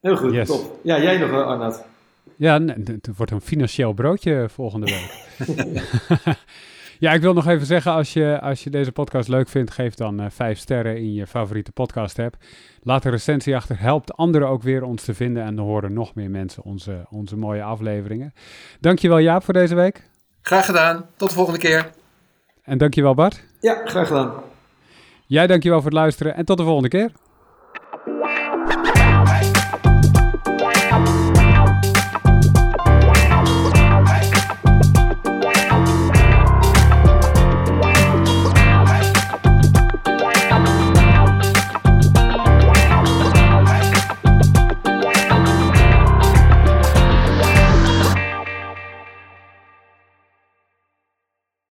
Heel 0.00 0.16
goed, 0.16 0.32
Yes. 0.32 0.48
top. 0.48 0.78
Ja, 0.82 1.02
jij 1.02 1.18
nog, 1.18 1.30
uh, 1.30 1.46
Arnoud. 1.46 1.82
Ja, 2.36 2.60
het 2.64 3.08
wordt 3.16 3.32
een 3.32 3.40
financieel 3.40 3.92
broodje 3.92 4.46
volgende 4.48 4.86
week. 4.86 5.22
ja, 7.04 7.12
ik 7.12 7.20
wil 7.20 7.32
nog 7.32 7.46
even 7.46 7.66
zeggen, 7.66 7.92
als 7.92 8.12
je, 8.12 8.40
als 8.40 8.64
je 8.64 8.70
deze 8.70 8.92
podcast 8.92 9.28
leuk 9.28 9.48
vindt, 9.48 9.70
geef 9.70 9.94
dan 9.94 10.20
eh, 10.20 10.26
vijf 10.30 10.58
sterren 10.58 10.96
in 10.96 11.12
je 11.14 11.26
favoriete 11.26 11.72
podcast 11.72 12.18
app. 12.18 12.36
Laat 12.82 13.04
een 13.04 13.10
recensie 13.10 13.56
achter, 13.56 13.80
helpt 13.80 14.14
anderen 14.16 14.48
ook 14.48 14.62
weer 14.62 14.82
ons 14.82 15.04
te 15.04 15.14
vinden 15.14 15.42
en 15.42 15.56
dan 15.56 15.64
horen 15.64 15.92
nog 15.92 16.14
meer 16.14 16.30
mensen 16.30 16.62
onze, 16.62 17.06
onze 17.10 17.36
mooie 17.36 17.62
afleveringen. 17.62 18.34
Dankjewel 18.80 19.18
Jaap 19.18 19.44
voor 19.44 19.54
deze 19.54 19.74
week. 19.74 20.02
Graag 20.42 20.66
gedaan. 20.66 21.06
Tot 21.16 21.28
de 21.28 21.34
volgende 21.34 21.60
keer. 21.60 21.90
En 22.62 22.78
dankjewel 22.78 23.14
Bart. 23.14 23.44
Ja, 23.60 23.80
graag 23.84 24.06
gedaan. 24.06 24.32
Jij 25.26 25.46
dankjewel 25.46 25.78
voor 25.78 25.90
het 25.90 25.98
luisteren 25.98 26.34
en 26.34 26.44
tot 26.44 26.58
de 26.58 26.64
volgende 26.64 26.88
keer. 26.88 27.10